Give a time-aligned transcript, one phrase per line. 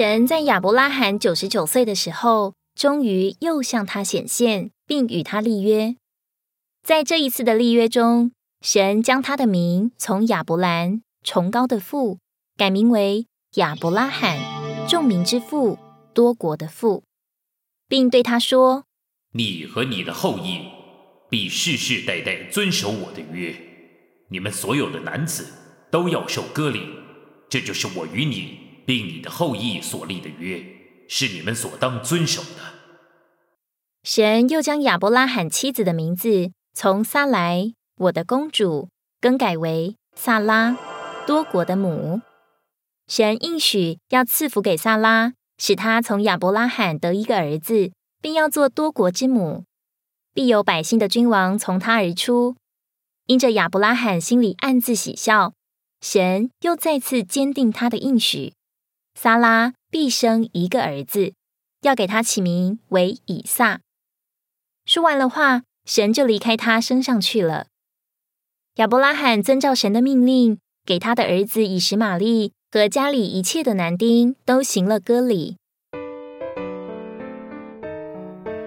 [0.00, 5.94] 神在亚伯拉罕九十九岁的时候，终于又向他显现，并与他立约。
[6.82, 8.32] 在这一次的立约中，
[8.62, 12.18] 神将他的名从亚伯兰崇高的父
[12.56, 14.38] 改名为亚伯拉罕，
[14.88, 15.78] 众民之父，
[16.14, 17.04] 多国的父，
[17.86, 18.84] 并对他说
[19.36, 20.62] ：“你和你的后裔
[21.28, 23.54] 必世世代代遵守我的约，
[24.30, 25.46] 你们所有的男子
[25.90, 26.80] 都要受割礼，
[27.50, 30.60] 这就是我与你。”并你的后裔所立的约，
[31.06, 32.74] 是你们所当遵守的。
[34.02, 38.88] 神又将亚伯拉罕妻子的名字从撒来，我的公主，
[39.20, 40.76] 更改为萨拉，
[41.24, 42.20] 多国的母。
[43.06, 49.62] 神应许要赐福给萨拉，使他从亚伯拉罕得一个儿子，并要做多国之母，
[50.34, 52.56] 必有百姓的君王从他而出。
[53.26, 55.52] 因着亚伯拉罕心里暗自喜笑，
[56.00, 58.52] 神又再次坚定他的应许。
[59.14, 61.34] 撒拉必生一个儿子，
[61.82, 63.80] 要给他起名为以撒。
[64.86, 67.66] 说完了话，神就离开他身上去了。
[68.76, 75.56] 亚伯拉罕遵照神的命令，给他的儿子以实玛利和家里一切的男丁都行了割礼。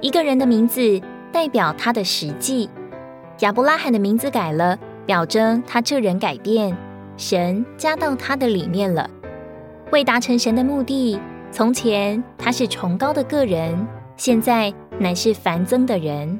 [0.00, 2.70] 一个人的名字代表他的实际。
[3.40, 6.76] 亚伯拉罕的名字改了，表征他这人改变，
[7.16, 9.08] 神加到他的里面了。
[9.90, 11.18] 为达成神的目的，
[11.50, 16.38] 从前他是崇高的个人，现在乃是繁增的人。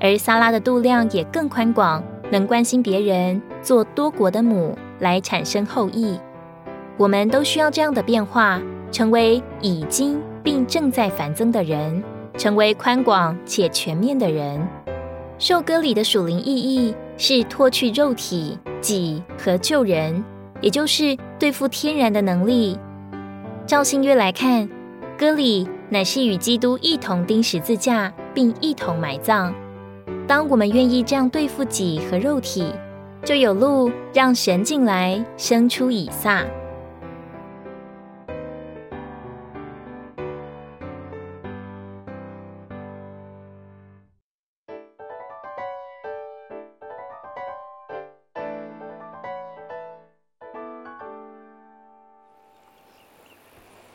[0.00, 6.18] 而撒拉的度量也更宽广，能关心别人，做多国的母，来产生后裔。
[6.96, 12.02] 我们都需要这样的变化，成为已经并正在繁增的人，
[12.38, 14.66] 成为宽广且全面的人。
[15.38, 20.24] 受割礼的属灵意义是脱去肉体、己和救人。
[20.60, 22.78] 也就是对付天然的能力。
[23.66, 24.68] 照新约来看，
[25.18, 29.54] 割礼乃是与基督一同钉十字架，并一同埋葬。
[30.26, 32.64] 当我们愿意这样对付己和肉体，
[33.24, 36.44] 就有路让神进来，生出以撒。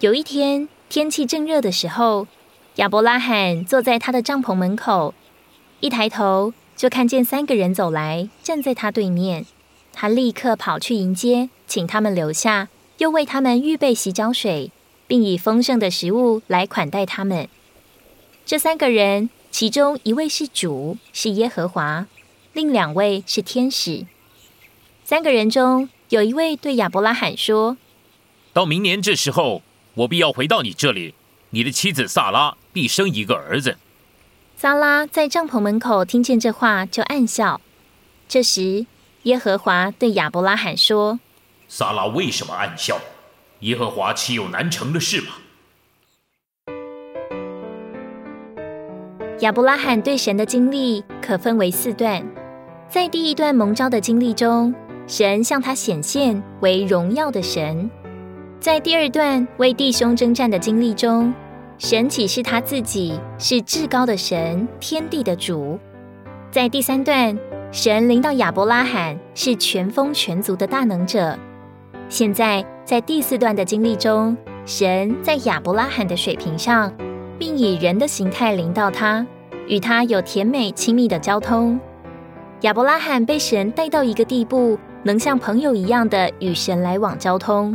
[0.00, 2.26] 有一天，天气正热的时候，
[2.76, 5.12] 亚伯拉罕坐在他的帐篷门口，
[5.80, 9.44] 一抬头就看见三个人走来，站在他对面。
[9.92, 14.72] 他立刻跑去迎接，请他们留下，又为他们预备洗脚水，
[15.06, 17.46] 并以丰盛的食物来款待他们。
[18.46, 22.06] 这三个人，其中一位是主，是耶和华；
[22.54, 24.06] 另两位是天使。
[25.04, 27.76] 三个人中有一位对亚伯拉罕说
[28.54, 29.60] ：“到明年这时候。”
[29.94, 31.14] 我必要回到你这里，
[31.50, 33.76] 你的妻子萨拉必生一个儿子。
[34.56, 37.60] 萨拉在帐篷门口听见这话，就暗笑。
[38.28, 38.86] 这时，
[39.24, 41.18] 耶和华对亚伯拉罕说
[41.66, 42.98] ：“萨拉为什么暗笑？
[43.60, 45.28] 耶和华岂有难成的事吗？”
[49.40, 52.24] 亚伯拉罕对神的经历可分为四段。
[52.88, 54.74] 在第一段蒙召的经历中，
[55.06, 57.90] 神向他显现为荣耀的神。
[58.60, 61.32] 在第二段为弟兄征战的经历中，
[61.78, 65.78] 神启示他自己是至高的神，天地的主。
[66.50, 67.34] 在第三段，
[67.72, 71.38] 神临到亚伯拉罕是全丰全族的大能者。
[72.10, 76.92] 现在在第四段的经历中，神在亚伯拉罕的水平上，
[77.38, 79.26] 并以人的形态临到他，
[79.68, 81.80] 与他有甜美亲密的交通。
[82.60, 87.74] 亚伯拉罕被神带到一个地步，能像朋友一样的与神来往交通。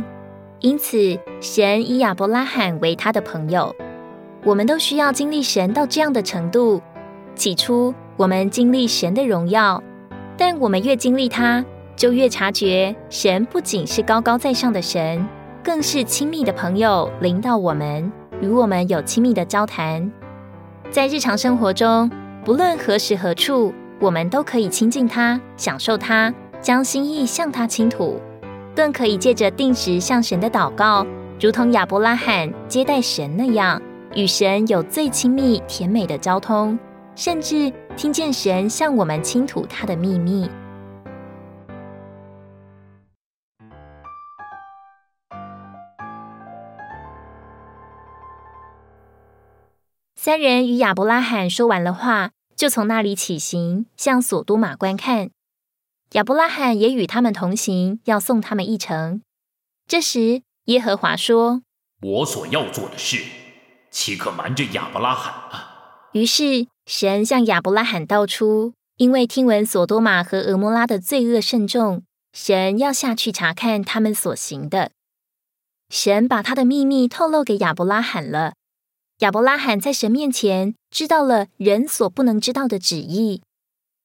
[0.60, 3.74] 因此，神以亚伯拉罕为他的朋友。
[4.44, 6.80] 我们都需要经历神到这样的程度。
[7.34, 9.82] 起初，我们经历神的荣耀，
[10.36, 11.64] 但我们越经历他，
[11.94, 15.26] 就越察觉神不仅是高高在上的神，
[15.62, 18.10] 更是亲密的朋友，领导我们，
[18.40, 20.10] 与我们有亲密的交谈。
[20.90, 22.10] 在日常生活中，
[22.44, 26.32] 不论何时何处，我们都可以亲近他，享受他，
[26.62, 28.18] 将心意向他倾吐。
[28.76, 31.04] 更可以借着定时向神的祷告，
[31.40, 33.80] 如同亚伯拉罕接待神那样，
[34.14, 36.78] 与神有最亲密甜美的交通，
[37.14, 40.46] 甚至听见神向我们倾吐他的秘密。
[50.14, 55.30] 三人与亚伯拉罕说完了话，就从那里起行，向索多玛观看。
[56.12, 59.22] 亚伯拉罕也与他们同行，要送他们一程。
[59.86, 61.62] 这时，耶和华说
[62.00, 63.22] ：“我所要做的事，
[63.90, 66.08] 岂可瞒着亚伯拉罕啊？
[66.12, 74.92] 于是神向亚伯拉罕道出，因为听闻索多玛和俄摩拉的罪恶甚重，神要下去查看他们所行的。
[75.90, 78.54] 神把他的秘密透露给亚伯拉罕了。
[79.18, 83.42] 亚伯拉罕在神面前知道了人所不能知道的旨意。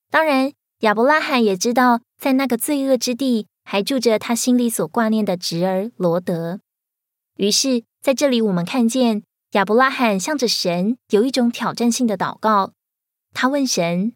[0.09, 0.51] 当然，
[0.81, 6.59] 亚伯拉罕也知道，在那个罪恶之地还住着他心里所挂念的侄儿罗德。
[7.37, 12.73] 于是，在这里我们看见亚伯拉罕向着神有一种挑战性的祷告。
[13.31, 14.13] 他问神：“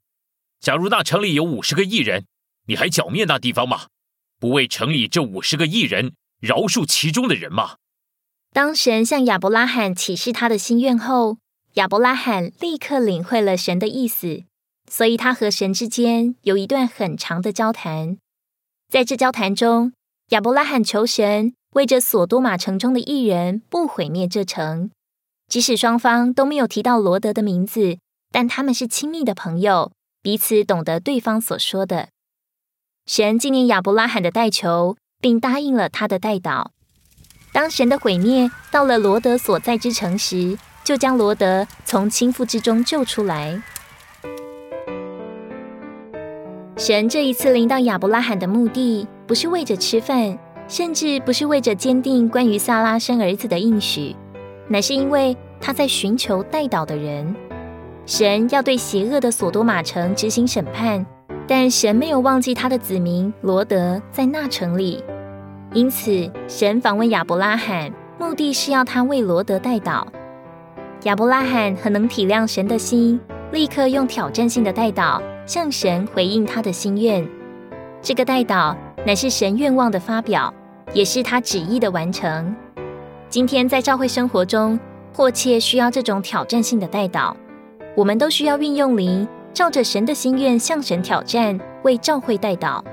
[0.60, 2.26] 假如那城里有五十个异人，
[2.66, 3.86] 你还剿灭那地方吗？
[4.40, 7.76] 不为城里这五十个异人饶恕其中的人吗？”
[8.52, 11.38] 当神向亚伯拉罕启示他的心愿后，
[11.74, 14.46] 亚伯拉罕立刻领会了神的意思，
[14.90, 18.18] 所以他和神之间有一段很长的交谈。
[18.90, 19.94] 在这交谈中，
[20.30, 24.92] 亚伯拉罕求神为着索多玛城中的艺人不毁灭这城，
[25.48, 27.98] 即使双方都没有提到罗德的名字，
[28.32, 29.92] 但他们是亲密的朋友，
[30.22, 32.10] 彼此懂得对方所说的。
[33.06, 36.68] 神纪念亚伯拉罕的代求，并答应了他的代祷。
[37.52, 43.62] 当神的毁灭到了罗德所在之城时，就将罗德从倾覆之中救出来。
[46.88, 50.38] 神这一次临到亚伯拉罕的目的，不是为着吃饭，
[50.68, 54.16] 甚至不是为着坚定关于萨拉生儿子的应许，
[54.68, 57.36] 乃是因为他在寻求代祷的人。
[58.06, 61.04] 神要对邪恶的索多玛城执行审判，
[61.48, 65.04] 但神没有忘记他的子民罗德在那城里。
[65.74, 70.06] 因此，神访问亚伯拉罕，目的是要他为罗德代祷。
[71.06, 73.20] 亚伯拉罕很能体谅神的心，
[73.52, 77.28] 立刻用挑战性的代祷向神回应他的心愿。
[78.02, 78.76] 这个代祷
[79.06, 80.54] 乃是神愿望的发表，
[80.94, 82.56] 也是他旨意的完成。
[83.30, 84.80] 今天在教会生活中，
[85.14, 87.34] 迫切需要这种挑战性的代祷。
[87.96, 92.84] 我们都需要运用灵，照着神的心愿向神挑战，为教会代祷。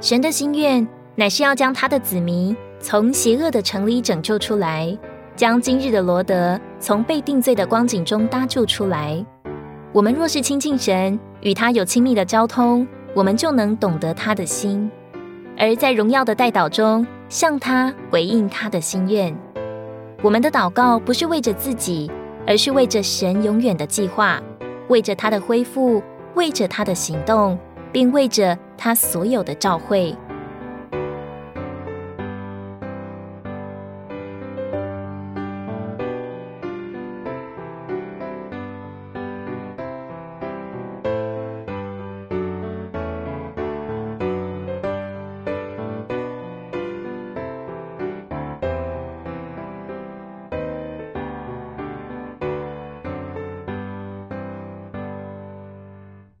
[0.00, 0.86] 神的心愿。
[1.16, 4.98] 乃是要将他的子民从邪恶的城里拯救出来，
[5.36, 9.24] 将今日的罗德从被定罪的光景中搭救出来。
[9.92, 14.90] 我们若是亲近神，与他有亲密的交通，我们就能懂得他的心，
[15.58, 19.36] 而在荣耀的代祷中向他回应他的心愿。
[20.22, 22.10] 我们的祷告不是为着自己，
[22.46, 24.42] 而是为着神永远的计划，
[24.88, 26.02] 为着他的恢复，
[26.34, 27.58] 为着他的行动，
[27.92, 30.16] 并为着他所有的召会。